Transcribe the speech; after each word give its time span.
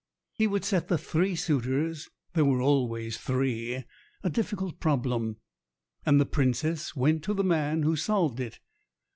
He 0.33 0.47
would 0.47 0.65
set 0.65 0.87
the 0.87 0.97
three 0.97 1.35
suitors 1.35 2.09
there 2.33 2.43
were 2.43 2.59
always 2.59 3.19
three 3.19 3.83
a 4.23 4.31
difficult 4.31 4.79
problem, 4.79 5.37
and 6.07 6.19
the 6.19 6.25
Princess 6.25 6.95
went 6.95 7.21
to 7.25 7.35
the 7.35 7.43
man 7.43 7.83
who 7.83 7.95
solved 7.95 8.39
it. 8.39 8.59